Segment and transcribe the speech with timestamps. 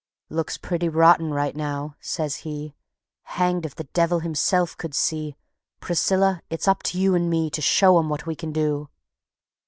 [0.31, 2.73] "Looks pretty rotten right now," says he;
[3.37, 5.37] "Hanged if the devil himself could see.
[5.79, 8.89] Priscilla, it's up to you and me To show 'em what we can do."